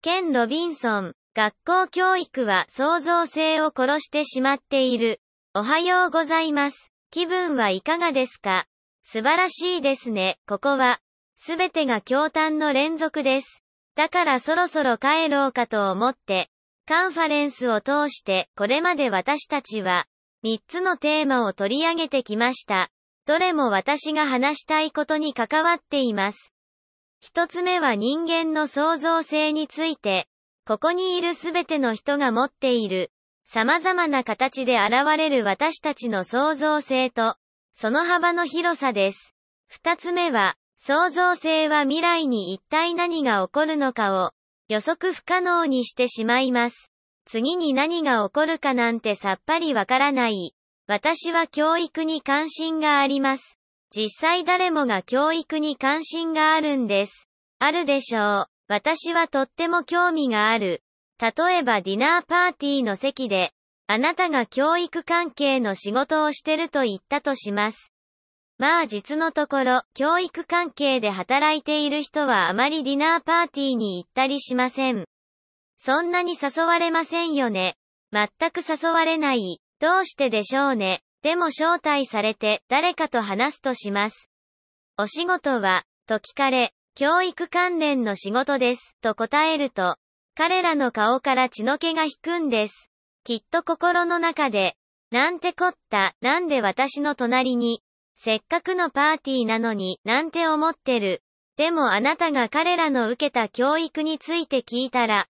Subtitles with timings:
[0.00, 5.20] ケン・ロビンソン、学校教育は創造性を殺してしまっている。
[5.54, 6.92] おはようございます。
[7.10, 8.66] 気分はいかがですか？
[9.02, 10.38] 素晴らしいですね。
[10.46, 11.00] ここは、
[11.34, 13.64] すべてが驚嘆の連続です。
[13.96, 16.48] だからそろそろ帰ろうかと思って、
[16.86, 20.06] カンファレンスを通してこれまで私たちは、
[20.44, 22.88] 3つのテーマを取り上げてきました。
[23.26, 26.54] どれも私が話したいことに関わっています。
[27.20, 30.28] 一つ目は人間の創造性について、
[30.64, 33.10] ここにいるすべての人が持っている、
[33.44, 37.36] 様々な形で現れる私たちの創造性と、
[37.72, 39.34] その幅の広さです。
[39.66, 44.32] 二つ目は、創造性は未来に一体何が起こるのかを
[44.68, 46.92] 予測不可能にしてしまいます。
[47.26, 50.54] 次に何が起こるかなんてさっぱりわからない。
[50.86, 53.57] 私は教育に関心があります。
[53.94, 57.28] 実際誰もが教育に関心があるんです。
[57.58, 58.46] あるでしょう。
[58.68, 60.82] 私はとっても興味がある。
[61.20, 63.52] 例えばディナーパーティーの席で、
[63.86, 67.94] あなたが教育関係の仕事をしてると言ったとします。
[68.58, 75.06] まあ実のところ、教育関係で働いている人はあまりディナーパーティーに行ったりしません。
[75.76, 77.76] そんなに誘われませんよね。
[78.12, 79.60] 全く誘われない。
[79.80, 81.02] どうしてでしょうね。
[81.22, 84.30] でも招待されて誰かと話すとします。
[84.96, 89.96] お仕事は、と聞かれ、教育関連の仕事です、と答えると、
[90.34, 92.90] 彼らの顔から血の気が引くんです。
[93.24, 94.76] きっと心の中で、
[95.10, 97.82] なんてこった、なんで私の隣に、
[98.14, 101.22] せっかくのパーティーなのに、なんて思ってる。
[101.56, 105.26] でもあなたが彼らの受けた教育について聞いたら、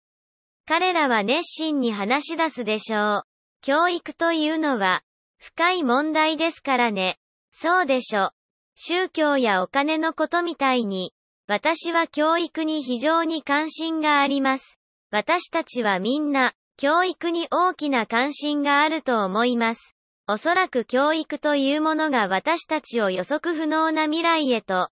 [0.68, 3.24] 彼らは熱心に話し出すでしょう。
[3.62, 5.04] 教育というのは、
[5.38, 7.18] 深い問題ですからね。
[7.52, 8.32] そうでしょ。
[8.76, 11.14] 宗教やお金のことみたいに、
[11.48, 14.80] 私は教育に非常に関心があります。
[15.12, 19.96] 私たちはみんな、教育に大きな関心があると思います。
[20.28, 24.90] おそらく教育というものが私たちを予測不能な未来へと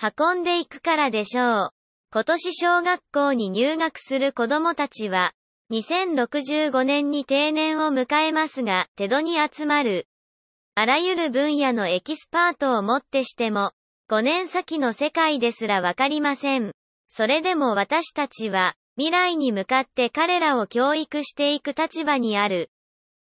[0.00, 1.70] 運んでいくからでしょう。
[2.12, 5.32] 今年小学校に入学する子供たちは
[5.72, 10.06] 2065年に定年を迎えますが、手戸に集まる。
[10.74, 13.72] あらゆる分野のエキスパートをもってしても、
[14.10, 16.72] 5年先の世界ですらわかりません。
[17.08, 22.70] それでも私たちは、未来に向かって彼らを教育していく立場にある。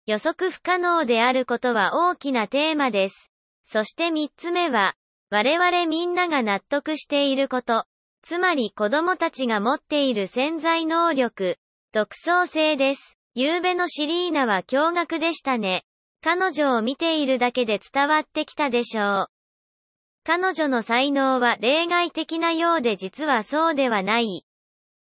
[0.07, 3.31] 予測不可能であることは大きなテーマです。
[3.65, 4.95] そして3つ目は、
[5.29, 7.85] 我々みんなが納得していること。
[8.23, 11.59] つまり子供たちが持っている潜在能力。
[11.93, 13.19] 独創性です。
[13.35, 15.83] 夕べのシリーナは驚愕でしたね。
[16.23, 19.27] 彼女を見ているだけで伝わってきたでしょう。
[20.23, 24.45] 彼女の才能は例外的なようで実はそうではない。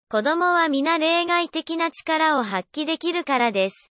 [0.10, 3.94] 子供は皆例外的な力を発揮できるからです。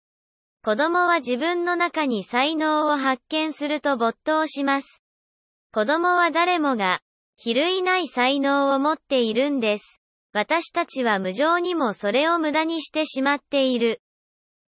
[0.63, 5.03] 子供は自分の中に才能を発見すると没頭します。
[5.71, 6.99] 子供は誰もが、
[7.35, 10.03] 比類ない才能を持っているんです。
[10.35, 14.01] 私たちは無情にもそれを無駄にしてしまっている。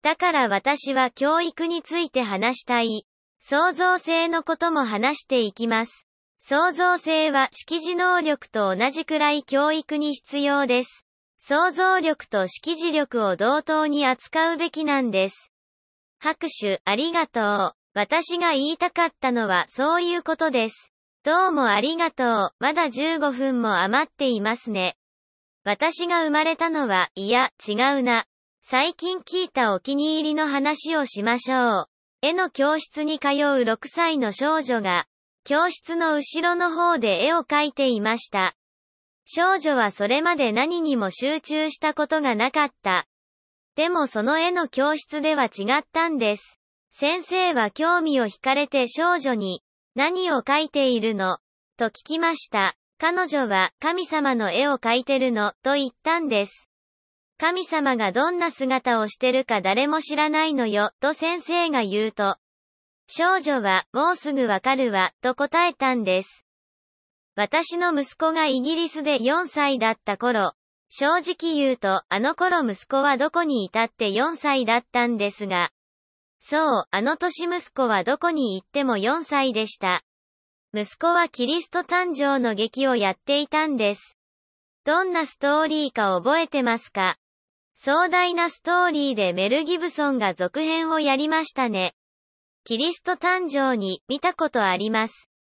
[0.02, 3.06] だから私は教育について話したい。
[3.38, 6.08] 創造性のことも話していきます。
[6.40, 11.06] 創造性は識字能力と同じくらい教育に必要です。
[11.38, 15.52] 想像力と識字力を同等に扱うべきなんです。
[16.20, 17.74] 拍手ありがとう。
[17.94, 20.94] 私が言いたかったのはそういうことです。
[21.26, 22.56] どうもありがとう。
[22.60, 24.96] まだ15分も余っていますね。
[25.70, 28.26] 私が生まれたのは、いや、違うな。
[28.62, 31.90] 最近聞いたお気に入りの話をしましょう。
[32.22, 33.32] 絵の教室に通う
[33.64, 35.08] 6歳の少女が、
[35.44, 38.56] 教室の後ろの方で絵を描いていました。
[39.26, 43.06] 少女はそれまで何にも集中したことがなかった。
[43.76, 46.62] でもその絵の教室では違ったんです。
[46.92, 49.64] 先生は興味を惹かれて少女に、
[49.96, 51.40] 何を描いているの？
[51.76, 52.78] と聞きました。
[53.00, 56.70] 彼女は神様の絵を描いてるの、と言ったんです。
[57.38, 62.38] 神様がどんな姿をしてるか誰も知らないのよ、と先生が言うと、
[63.08, 66.46] 少女は、もうすぐわかるわ、と答えたんです。
[67.36, 70.54] 私の息子がイギリスで4歳だった頃、
[70.90, 75.70] 正直言うと、あの頃息子はどこにいたって4歳だったんですが、
[76.40, 80.02] そう、あの年息子はどこに行っても4歳でした。
[80.80, 84.16] 息子はキリスト誕生の劇をやっていたんです。
[84.86, 87.18] どんなストーリーか覚えてますか？
[87.74, 91.96] 壮大なストーリーでメル・ギブソンが続編をやりましたね。
[92.64, 95.32] キリスト誕生に見たことあります。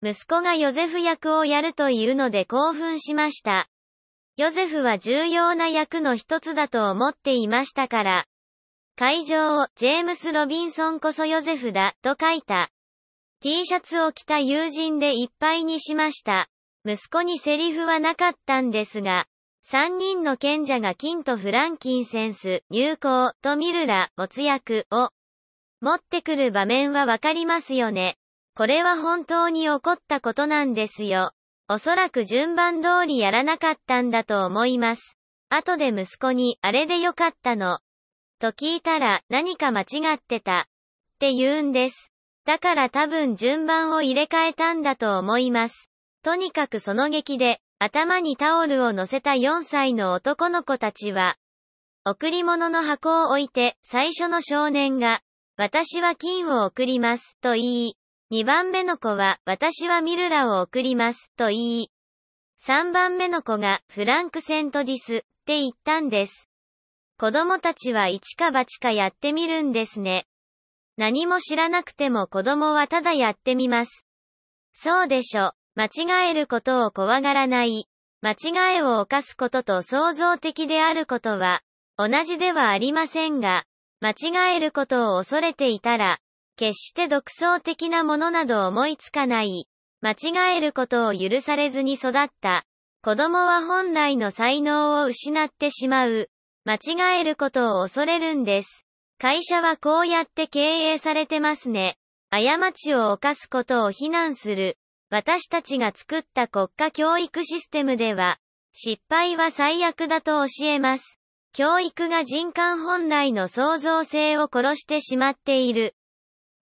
[0.00, 3.66] 息子がヨゼフ役をやるというので興奮しました。
[4.36, 8.26] ヨゼフは重要な役の一つだと思っていましたから。
[8.94, 12.70] 会場をジェームス・ロビンソンこそヨゼフだと書いた。
[13.44, 16.48] T シャツを着た友人でいっぱいにしました。
[16.86, 19.26] 息子にセリフはなかったんですが、
[19.60, 25.10] 三人の賢者が金とフランキンセンス、入香とミルラ、没薬を
[25.82, 28.16] 持ってくる場面はわかりますよね。
[28.56, 31.32] これは本当に起こったことなんですよ。
[31.68, 35.18] おそらく順番通りやらなかったんだと思います。
[35.50, 37.80] 後で息子に、あれでよかったの。
[38.38, 40.60] と聞いたら、何か間違ってた。
[40.60, 42.13] って言うんです。
[42.44, 45.90] だから多分順番を入れ替えたんだと思います。
[46.22, 51.36] とにかくその劇で、頭にタオルを乗せた4歳の男の子たちは、
[52.04, 55.22] 贈り物の箱を置いて、最初の少年が、
[55.56, 57.96] 私は金を送ります、と言い、
[58.30, 61.90] 2番目の子は、私はミルラを送ります、と言い、
[62.66, 66.48] 3番目の子が、フランク・セントディス、って言ったんです。
[67.18, 70.26] 子供たちは一か八かやってみるんですね。
[70.96, 74.06] 何も知らなくても子供はただやってみます。
[74.72, 75.52] そうでしょ。
[75.74, 77.88] 間違えることを怖がらない。
[78.20, 81.62] 間違えを犯すことと創造的であることは、
[81.96, 83.64] 同じではありませんが、
[84.00, 86.18] 間違えることを恐れていたら、
[86.56, 89.68] 決して独創的なものなど思いつかない。
[90.00, 92.64] 間違えることを許されずに育った。
[93.02, 96.30] 子供は本来の才能を失ってしまう。
[96.64, 98.83] 間違えることを恐れるんです。
[99.24, 101.96] 会社はこうやって経営されてますね。
[102.28, 102.42] 過
[102.74, 104.76] ちを犯すことを非難する。
[105.08, 108.36] 私たちが作った国家教育システムでは、
[108.72, 111.18] 失敗は最悪だと教えます。
[111.54, 115.94] 教育が人間本来の創造性を殺してしまっている。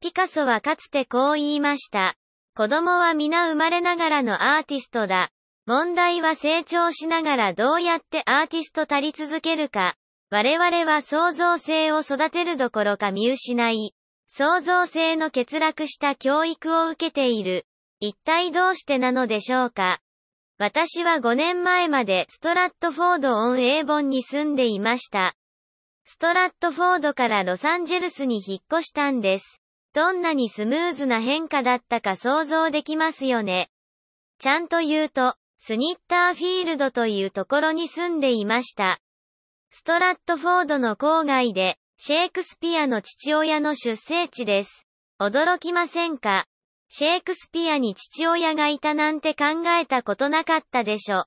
[0.01, 2.17] ピカソはかつてこう言いました。
[2.57, 5.29] 子供は皆生まれながらのアーティストだ。
[5.65, 9.95] 問題は成長しながらどうやってアーティスト足り続けるか。
[10.31, 13.95] 我々は創造性を育てるどころか見失い、
[14.27, 17.65] 創造性の欠落した教育を受けている。
[17.99, 20.01] 一体どうしてなのでしょうか？
[20.59, 25.33] 私は5年前までストラットフォードオンエーボンに住んでいました。
[26.03, 29.63] ストラットフォードからロサンゼルスに引っ越したんです。
[29.93, 33.71] どんなにスムーズな変化だったか想像できますよね。
[34.37, 38.99] ちゃんと言うと、スニッターフィールドというところに住んでいました。
[39.71, 44.87] ストラットフォードの郊外で、シェイクスピアの父親の出生地です。
[45.21, 46.45] 驚きませんか？
[46.87, 49.45] シェイクスピアに父親がいたなんて考
[49.79, 51.25] えたことなかったでしょ。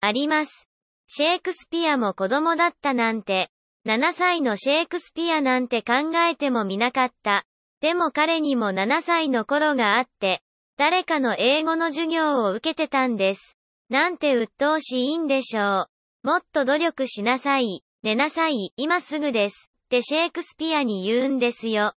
[0.00, 0.66] あります。
[1.06, 3.50] シェイクスピアも子供だったなんて、
[3.86, 7.44] 7歳のシェイクスピアなんて考えてもみなかった。
[7.82, 10.40] でも彼にも7歳の頃があって、
[10.78, 13.58] 誰かの英語の授業を受けてたんです。
[13.90, 15.86] なんて鬱陶しいんでしょう。
[16.22, 19.70] もっと努力しなさい、寝なさい、今すぐです。
[19.86, 21.94] ってシェイクスピアに言うんですよ。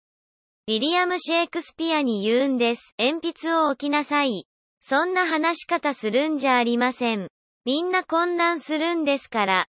[0.68, 2.96] ウィリアム・シェイクスピアに言うんです。
[2.98, 4.48] 鉛筆を置きなさい。
[4.80, 7.30] そんな話し方するんじゃありません。
[7.66, 9.68] みんな混乱するんですから。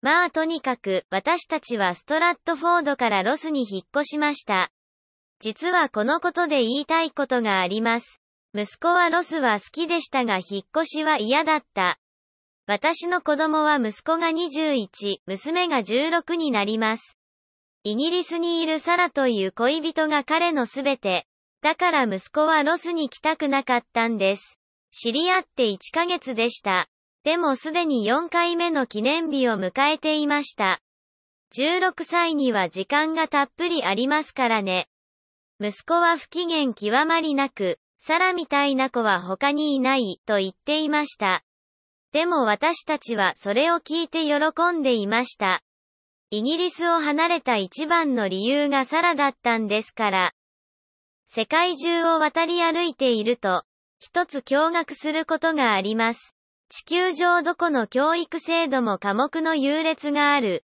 [0.00, 4.70] まあとにかく、私たちはストラットフォードからロスに引っ越しました。
[5.38, 8.20] 実はこのことで言いたいことがあります。
[8.52, 11.98] 息子はロスは好きでしたが引っ越しは嫌だった。
[12.66, 17.18] 私の子供は息子が21、娘が16になります。
[17.82, 21.26] イギリスにいるサラという恋人が彼のすべて。
[21.60, 24.60] だから息子はロスに来たくなかったんです。
[24.92, 26.86] 知り合って1ヶ月でした。
[27.24, 30.80] でもすでに4回目の記念日を迎えていました。
[31.56, 34.88] 16歳には時間がたっぷりありますからね。
[35.60, 41.42] 息子は不機嫌極まりなく、サラみたいな子は他にいない、と言っていました。
[42.12, 45.62] でも私たちはそれを聞いて喜んでいました。
[46.30, 50.32] イギリスを離れた一番の理由がサラだったんですから。
[51.26, 53.64] 世界中を渡り歩いていると、
[53.98, 56.36] 一つ驚愕することがあります。
[56.68, 60.64] 地球上どこの教育制度も科目の優劣がある。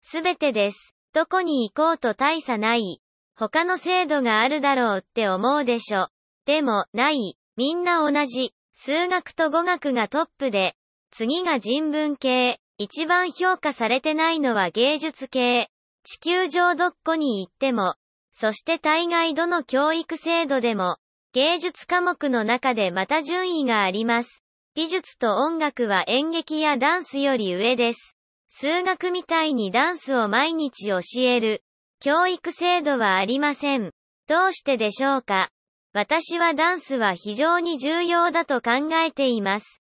[0.00, 0.96] すべてです。
[1.12, 3.00] どこに行こうと大差ない。
[3.36, 6.08] 他の制度があるだろうって思うでしょ。
[6.44, 7.36] でも、ない。
[7.56, 8.54] みんな同じ。
[8.84, 10.74] 数学と語学がトップで、
[11.12, 12.58] 次が人文系。
[12.78, 15.70] 一番評価されてないのは芸術系。
[16.02, 17.94] 地球上どっこに行っても、
[18.32, 20.96] そして大概どの教育制度でも、
[21.32, 24.42] 芸術科目の中でまた順位があります。
[24.74, 28.16] 美術と音楽は演劇やダンスより上です。
[28.48, 31.62] 数学みたいにダンスを毎日教える。
[32.00, 33.92] 教育制度はありません。
[34.26, 35.50] どうしてでしょうか？
[35.94, 39.82] 私はダンスは非常に重要だと考えています。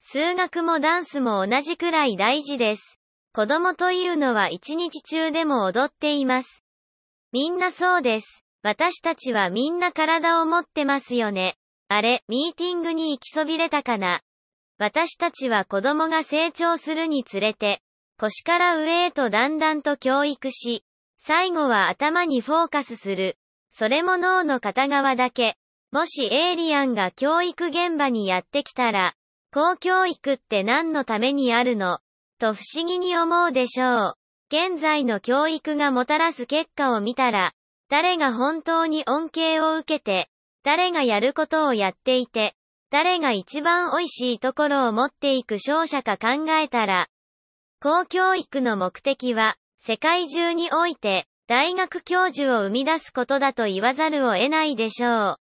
[0.00, 2.98] 数学もダンスも同じくらい大事です。
[3.34, 6.64] 子供というのは一日中でも踊っています。
[7.32, 8.44] みんなそうです。
[8.62, 11.56] 私たちはみんな体を持ってますよね。
[11.88, 14.22] あれ、ミーティングに行きそびれたかな。
[14.78, 17.82] 私たちは子供が成長するにつれて、
[18.18, 20.84] 腰から上へとだんだんと教育し、
[21.18, 23.36] 最後は頭にフォーカスする。
[23.76, 25.56] それも脳の片側だけ。
[25.90, 29.16] もしエイリアンが教育現場にやってきたら、
[29.52, 31.98] 公教育って何のためにあるの？
[32.38, 34.14] と不思議に思うでしょう。
[34.48, 37.52] 現在の教育がもたらす結果を見たら、
[37.88, 40.28] 誰が本当に恩恵を受けて、
[40.62, 42.54] 誰がやることをやっていて、
[42.92, 47.08] 誰が一番美味しいところを持っていく勝者か考えたら、
[47.82, 55.36] 公教育の目的は、世界中において、大学教授を生み出すことだと言わざるを得ないでしょう。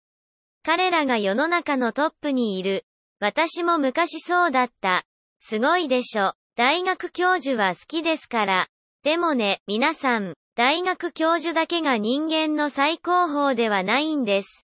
[0.63, 2.85] 彼らが世の中のトップにいる。
[3.19, 5.03] 私も昔そうだった。
[5.41, 6.35] すごいでしょ。
[6.55, 8.69] 大学教授は好きですから。
[9.03, 14.67] でもね、皆さん、大学教授だけが人間の最高峰ではないんです。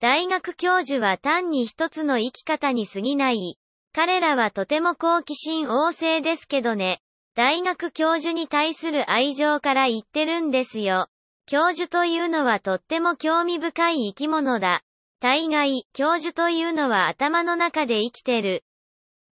[0.00, 3.58] 大学教授は単に一つの生き方に過ぎない。
[3.92, 7.02] 彼らはとても好奇心旺盛ですけどね。
[7.36, 11.08] 大学教授に対する愛情から言ってるんですよ。
[11.46, 14.82] 教授というのはとっても興味深い生き物だ。
[15.18, 18.62] 大概、教授というのは頭の中で生きてる。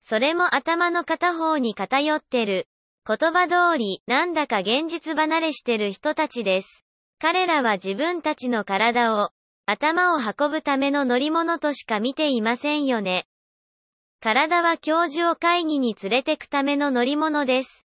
[0.01, 2.67] それも頭の片方に偏ってる。
[3.07, 6.85] 言葉通り、なんだか現実離れしてる人たちです。
[7.21, 9.31] 彼らは自分たちの体を、
[9.65, 13.29] 頭を運ぶための乗り物としか見ていませんよね。
[14.21, 17.87] 体は教授を会議に連れてくための乗り物です。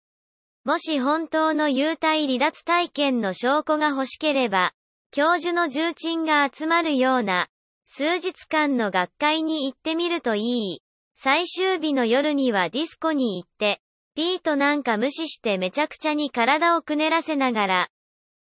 [0.64, 4.72] もし本当の幽体離脱体験の証拠が欲しければ、
[5.10, 7.48] 教授の重鎮が集まるような、
[7.84, 10.40] 数日間の学会に行ってみるとい
[10.76, 10.82] い。
[11.14, 13.82] 最終日の夜にはディスコに行って、
[14.14, 17.88] ピートなんか無視してめちゃくちゃに体をくねらせながら、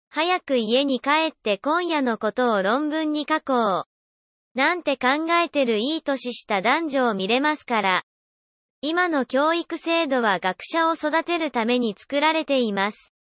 [0.09, 3.85] 早く家に帰って今夜のことを論文に書こう。
[4.55, 8.03] なんて考えてるいい年した男女を見れますから。
[8.81, 13.11] 今の教育制度は学者を育てるために作られています。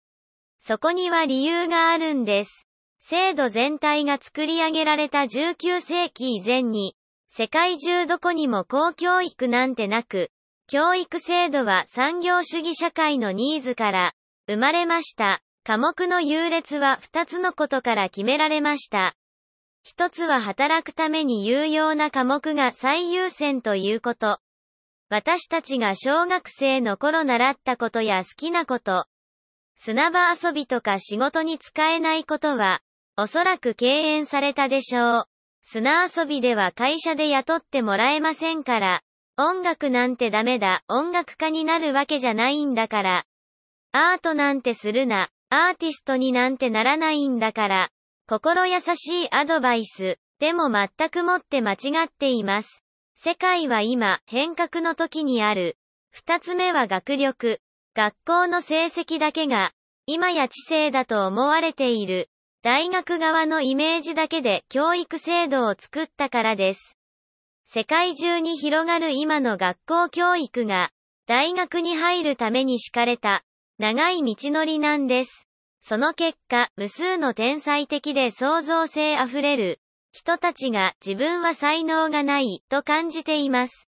[0.58, 2.68] そこには理由があるんです。
[2.98, 6.94] 制度全体が作り上げられた19世紀以前に、
[7.28, 10.30] 世界中どこにも公教育なんてなく、
[10.66, 14.12] 教育制度は産業主義社会のニーズから
[14.46, 15.40] 生まれました。
[15.64, 19.14] 科目の優劣は2つのことから決められました。
[19.82, 24.40] 一つは働くために有用な科目が最優先ということ。
[25.08, 29.06] 私たちが小学生の頃習ったことや好きなこと、
[29.78, 32.80] 砂場遊びとか仕事に使えないことは、
[33.18, 35.24] おそらく敬遠されたでしょう。
[35.62, 39.02] 砂遊びでは会社で雇ってもらえませんから。
[39.36, 43.24] 音楽なんてダメだ、音楽家になるわけじゃないんだから。
[43.92, 47.90] アートなんてするな、アーティストになんてならないんだから。
[48.26, 50.18] 心優しいアドバイス。
[50.38, 52.85] でも全くもって間違っています。
[53.18, 55.78] 世界は今、変革の時にある。
[56.10, 57.60] 二つ目は学力。
[57.94, 59.72] 学校の成績だけが、
[60.04, 62.28] 今や知性だと思われている。
[62.62, 66.98] 大学側のイメージだけで教育制度を作ったからです。
[67.64, 70.90] 世界中に広がる今の学校教育が、
[71.26, 73.44] 大学に入るために敷かれた、
[73.78, 75.48] 長い道のりなんです。
[75.80, 79.80] その結果、無数の天才的で創造性あふれる
[80.16, 83.86] 人たちが自分は才能がないと感じています。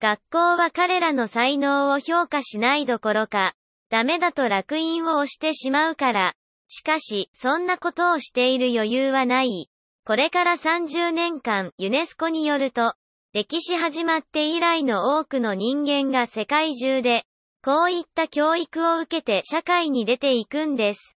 [0.00, 3.54] 学校は彼らの才能を評価しないどころか、
[3.88, 6.34] ダメだと楽印を押してしまうから、
[6.66, 9.70] しかし、そんなことをしている余裕はない。
[10.04, 12.96] これから30年間、ユネスコによると、
[13.32, 17.22] 歴史始まって以来の多くの人間が世界中で、
[17.64, 21.16] こういった教育を受けて社会に出ていくんです。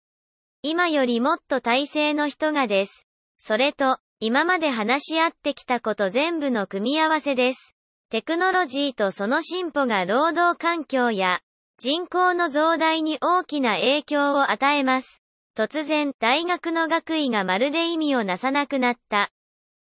[0.63, 3.07] 今よりもっと体制の人がです。
[3.37, 7.75] それと、今まで話し合ってきたこと全部の組み合わせです。
[8.09, 11.41] テクノロジーとその進歩が労働環境や
[11.77, 15.21] 人口の増大に大きな影響を与えます。
[15.57, 19.29] 突然、大学の学位がまるで意味をなさなくなった。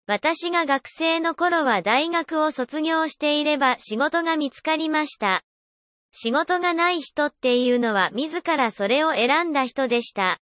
[0.07, 5.43] 私が学生の頃は大学を卒業していれば仕事が見つかりました。
[6.13, 10.39] 仕事がない人っていうのは自らそれを選んだ人でした。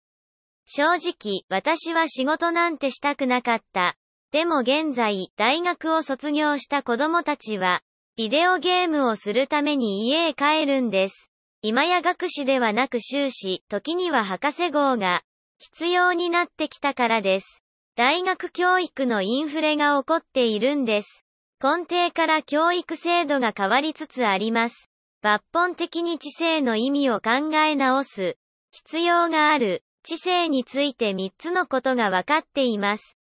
[0.69, 3.95] 正直、私は仕事なんてしたくなかった。
[4.33, 7.81] でも現在、大学を卒業した子供たちは、
[8.17, 11.31] ビデオゲームをするために家へ帰るんです。
[11.61, 15.21] 今や学士ではなく修士、時には博士号が
[15.57, 17.63] 必要になってきたからです。
[17.95, 21.25] 大学教育のインフレが起こっているんです。
[21.63, 24.91] 根底から教育制度が変わりつつあります。
[25.23, 28.37] 抜本的に知性の意味を考え直す
[28.71, 33.17] 必要がある知性について3つのことが分かっています。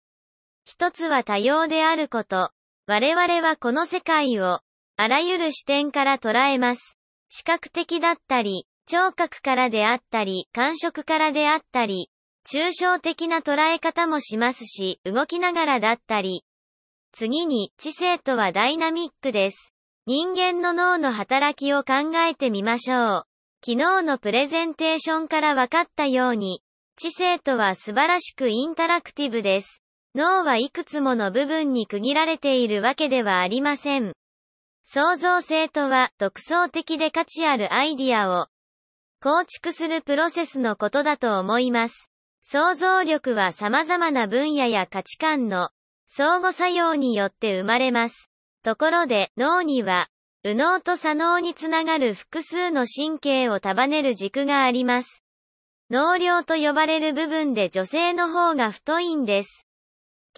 [0.63, 2.51] 一つは多様であること。
[2.85, 4.61] 我々はこの世界を
[4.95, 6.97] あらゆる視点から捉えます。
[7.27, 12.09] 視覚的だったり、聴覚からであったり、感触からであったり、
[12.49, 16.45] 抽象的な捉え方もしますし、動きながらだったり。
[17.11, 19.73] 次に、知性とはダイナミックです。
[20.05, 23.27] 人間の脳の働きを考えてみましょう。
[23.59, 26.61] 昨日のプレゼンテーションから分かったように、
[26.99, 29.83] 知性とは素晴らしくインタラクティブです。
[30.15, 34.13] 脳はいくつもの部分に区切られているわけではありません。
[34.83, 38.47] 創造性とは独創的で価値あるアイディアを
[39.21, 42.09] 構築するプロセスのことだと思います。
[42.41, 45.69] 想像力は様々な分野や価値観の
[46.07, 48.31] 相互作用によって生まれます。
[48.63, 50.07] ところで脳には
[50.43, 55.23] 右脳と左脳につながる複数の神経を束ねる軸があります。
[55.89, 59.65] 脳量と呼ばれる部分で女性の方が太いんです。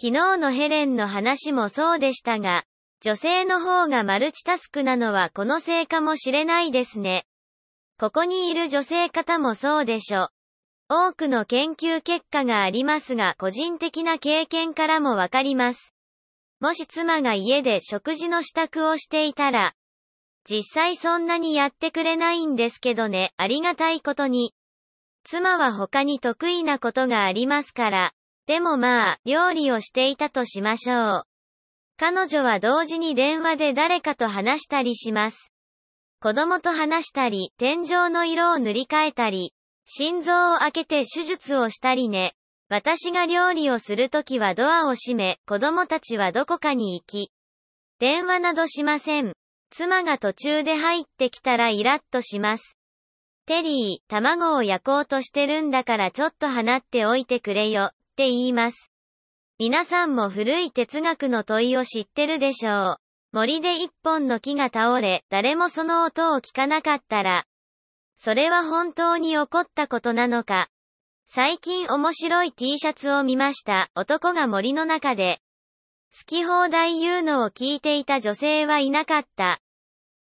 [0.00, 2.64] 昨日のヘレンの話もそうでしたが、
[3.00, 7.24] 女性の方がマルチタスクなのはこのせいかもしれないですね。
[7.98, 10.28] ここにいる女性方もそうでしょ。
[10.88, 15.96] 多くの研究結果がありますが個人的な経験からもわかります。
[16.60, 19.74] もし妻が家で食事の支度をしていたら、
[20.48, 24.54] 実際そんなにやってくれないんですけどね、ありがたいことに。
[25.24, 28.12] 妻は他に得意なことがありますから、
[28.46, 31.22] でもまあ、料理をしていたとしましょう。
[31.96, 35.52] 彼女は同時に電話で誰かと話したりします。
[36.20, 42.34] 子供と話したり、天井の色を塗り替えたり、心臓を開けて手術をしたりね。
[42.68, 47.32] 私が料理をするときはドアを閉め、子供たちはどこかに行き、
[48.00, 49.34] 電話などしません。
[49.70, 52.79] 妻が途中で入ってきたらイラッとします。
[53.50, 58.92] テリー、卵を焼こうとしてるんだからちょっと放っておいてくれよ、って言います。
[59.58, 62.98] 皆さんも古い哲学の問いを知ってるでしょう。
[63.32, 67.44] 森で一本の木が倒れ、誰もその音を聞かなかったら、
[68.14, 70.68] それは本当に起こったことなのか。
[71.26, 73.90] 最近面白い T シャツを見ました。
[73.96, 75.40] 男が森の中で、
[76.16, 79.58] 好き放題言うのを聞いていた女性はいなかった。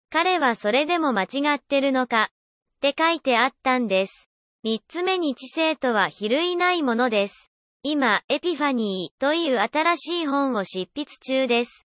[0.09, 2.31] 彼はそれでも間違ってるのか、
[2.79, 4.29] って書いてあったんです。
[4.63, 7.51] 三つ目に知性とは比類ないものです。
[7.83, 11.85] 今、エピファニーという新しい本を執筆中です。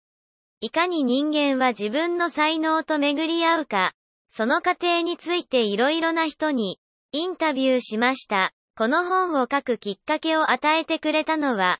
[0.61, 3.95] いかに人間は自分の才能と巡り合うか、
[4.29, 6.79] その過程についていろいろな人に
[7.11, 8.53] インタビューしました。
[8.77, 11.79] この本を書くきっかけを与えてくれたのは、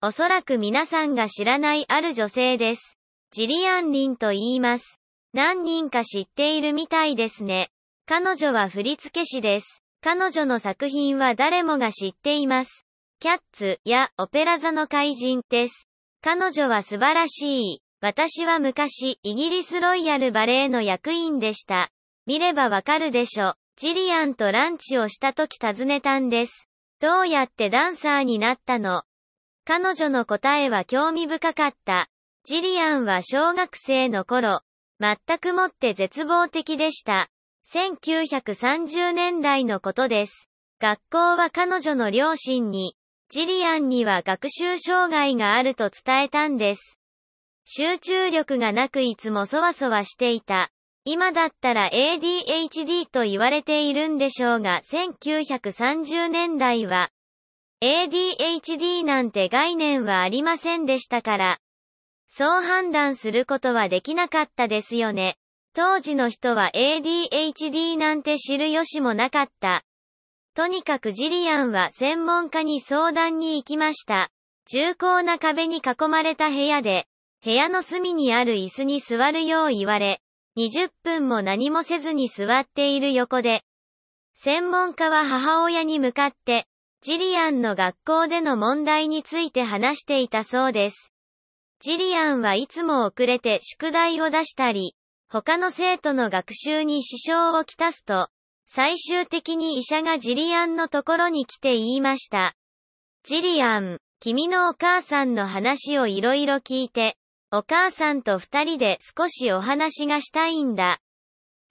[0.00, 2.98] おそらく皆さんが知らないある女性です。
[3.32, 5.00] ジリアン・リンと言います。
[5.32, 7.70] 何人か知っているみたいですね。
[8.10, 9.84] 彼女は振付師です。
[10.00, 12.86] 彼女の作品は誰もが知っています。
[13.20, 15.90] キャッツやオペラ座の怪人です。
[16.22, 17.82] 彼女は素晴らしい。
[18.00, 21.90] 私は昔、イギリスロイヤルバレエの役員でした。
[22.24, 23.56] 見ればわかるでしょ。
[23.76, 26.70] ジリアンとランチをした時尋ねたんです。
[27.00, 29.02] どうやってダンサーになったの？
[29.66, 32.08] 彼女の答えは興味深かった。
[32.42, 34.62] ジリアンは小学生の頃、
[34.98, 37.28] 全くもって絶望的でした。
[37.70, 40.48] 1930年代のことです。
[40.80, 42.94] 学校は彼女の両親に、
[43.28, 46.98] ジリアンには学習障害があると伝えたんです。
[47.64, 50.70] 集中力がなくいつもそわそわしていた。
[51.04, 57.10] 今だったら ADHD と言われているんでしょうが、1930年代は
[57.82, 61.58] ADHD なんて概念はありませんでしたから、
[62.26, 65.36] そう判断することはできなかったですよね。
[65.78, 69.84] 当時の人は ADHD なんて知る由もなかった。
[70.56, 74.28] とにかくジリアンは専門家に相談に行きました。
[74.66, 77.06] 重厚な壁に囲まれた部屋で、
[77.44, 80.20] 部屋の隅にある椅子に座るよう言われ、
[80.56, 83.62] 20分も何もせずに座っている横で、
[84.34, 86.66] 専門家は母親に向かって、
[87.02, 91.14] ジリアンの学校での問題について話していたそうです。
[91.78, 94.96] ジリアンはいつも遅れて宿題を出したり、
[95.30, 98.30] 他の生徒の学習に支障をきたすと、
[98.66, 102.54] 最終的に医者がジリアンのところに来て言いました。
[103.24, 107.18] ジリアン、君のお母さんの話をいろいろ聞いて、
[107.50, 110.98] お母さんと二人で少しお話がしたいんだ。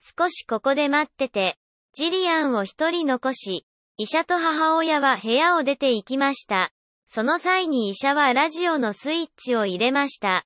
[0.00, 1.56] 少しここで待ってて、
[1.94, 3.66] ジリアンを一人残し、
[3.96, 6.70] 医者と母親は部屋を出て行きました。
[7.06, 10.44] その際に医者はラジオのスイッチを入れました。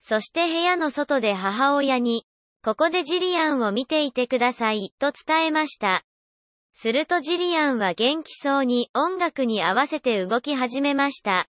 [0.00, 2.26] そして部屋の外で母親に、
[2.64, 6.04] ここでジリアンを見ていてください、と伝えました。
[6.72, 11.48] するとジリアンは元気そうに音楽に合わせて動き始めました。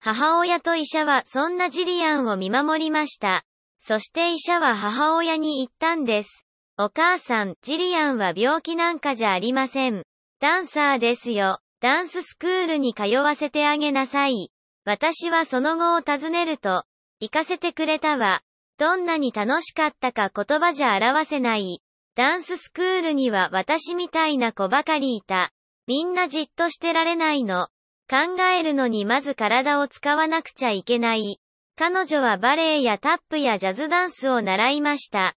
[0.00, 3.42] 母親と医者はそんなジリアンを見守りました。
[3.78, 6.46] そして医者は母親に言ったんです。
[6.76, 10.04] お母さん、ジリアンは病気なんかじゃありません。
[10.40, 11.60] ダンサーですよ。
[11.80, 14.50] ダンススクールに通わせてあげなさい。
[14.84, 16.84] 私はその後を尋ねると、
[17.18, 18.42] 行かせてくれたわ。
[18.76, 21.80] どんなに楽しかったか言葉じゃ表せない。
[22.16, 25.52] ダンススクールには私みたいな子ばかりいた。
[25.86, 27.68] みんなじっとしてられないの。
[28.10, 31.40] 考えるのにまず体を使わなくちゃいけない。
[31.76, 35.34] 彼女はバレエやタップやジャズダンスを習いました。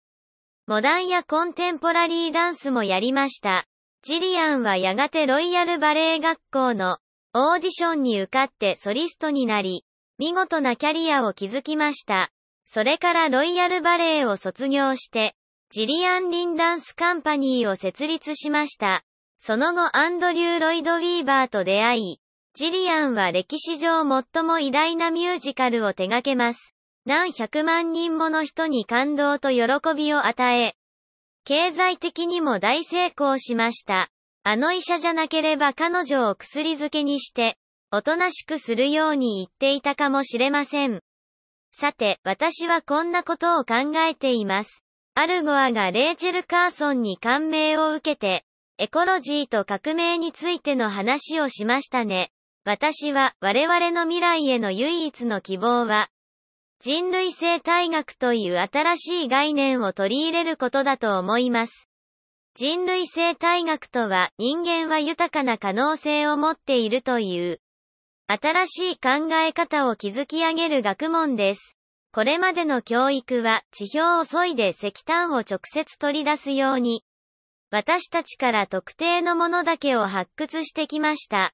[0.66, 3.66] モダンやコンテンポラリーダンスもやりました。
[4.02, 6.98] ジリアンはやがてロイヤルバレエ学校の
[7.34, 9.84] オーディションに受かってソリストになり、
[10.18, 12.30] 見事なキャリアを築きました。
[12.66, 15.34] それからロイヤルバレエを卒業して、
[15.70, 19.04] ジリアン・リンダンスカンパニーを設立しました。
[19.38, 22.20] その後アンドリュー・ロイド・ウィーバーと出会い、
[22.54, 26.74] ジリアンは歴史上最も偉大なミュージカルを手掛けます。
[27.04, 30.74] 何百万人もの人に感動と喜びを与え、
[31.44, 34.08] 経済的にも大成功しました。
[34.42, 37.56] あの医者じゃなければ彼女を薬漬けにして、
[37.92, 41.00] おとなしくするように言っていたかもしれません。
[41.72, 44.84] さて、私はこんなことを考えています。
[45.14, 48.44] アルゴアがレイチェル・カーソンに感銘を受けて、
[48.78, 52.30] エコロジーと革命についての話をしましたね。
[52.64, 56.10] 私は我々の未来への唯一の希望は、
[56.78, 61.88] 人類生態学という新しい概念を取り入れることだと思います。
[62.54, 67.60] 人類生態学とは人間は豊かな可能性を持っているという
[68.28, 71.76] 新しい考え方を築き上げる学問です。
[72.12, 77.04] これまでの教育は地表を削いで石炭を直接取り出すように、
[77.70, 81.52] 私たちから特定のものだけを発掘してきました。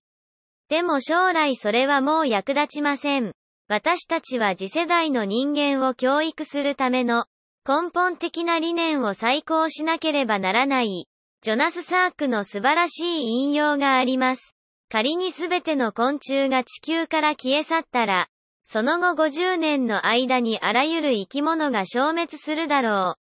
[0.71, 3.33] でも将来それはもう役立ちません。
[3.69, 7.27] 私たちは次世代の人間を教育するための
[7.69, 11.07] 根本的な理念を再考しなければならない。
[11.43, 14.52] ジョナス・サークの素晴らしい引用があります。
[14.92, 18.28] 仮にすべての昆虫が地球から消え去ったら、
[18.62, 23.16] その後50年の間にあらゆる生き物が消滅するだろ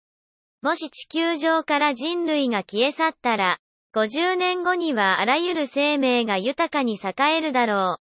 [0.64, 0.66] う。
[0.66, 3.58] もし地球上から人類が消え去ったら、
[3.94, 8.02] 50年後にはあらゆる生命が豊かに栄えるだろう。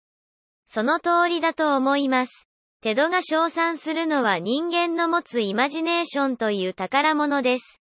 [0.66, 2.50] その通りだと思います。
[2.82, 7.80] テドが称賛するのは人間の持つイマジネーションという宝物です。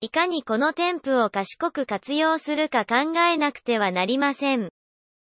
[0.00, 4.70] いかにこの添付を賢く活用するか考えなくてはなりません。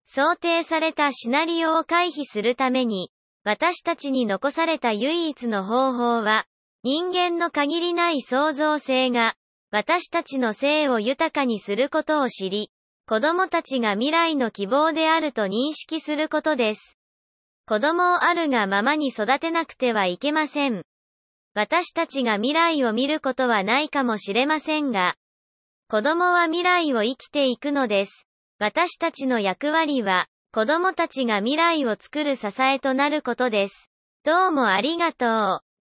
[0.05, 3.11] 想定されたシナリオを回避するために、
[3.43, 6.45] 私たちに残された唯一の方法は、
[6.83, 9.35] 人間の限りない創造性が、
[9.71, 12.71] 私たちの性を豊かにすることを知り、
[13.05, 16.97] 子供たちが未来の希望であると認識することです。
[17.65, 20.83] 子供をあるがままに育てなくてはいけません。
[21.53, 25.15] 私たちが未来を見ることはないかもしれませんが、
[25.89, 28.27] 子供は未来を生きていくのです。
[28.65, 33.91] 私たちの役割は、子供たちが未来を作る支えとなることです。
[34.23, 35.72] どうもありがとう。